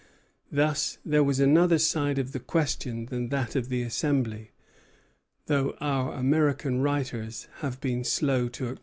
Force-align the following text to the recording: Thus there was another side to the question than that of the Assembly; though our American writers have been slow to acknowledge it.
Thus 0.51 0.97
there 1.05 1.23
was 1.23 1.39
another 1.39 1.77
side 1.77 2.15
to 2.15 2.23
the 2.23 2.39
question 2.39 3.05
than 3.05 3.29
that 3.29 3.55
of 3.55 3.69
the 3.69 3.83
Assembly; 3.83 4.49
though 5.45 5.75
our 5.79 6.13
American 6.15 6.81
writers 6.81 7.47
have 7.59 7.79
been 7.79 8.03
slow 8.03 8.47
to 8.49 8.61
acknowledge 8.63 8.77
it. 8.79 8.79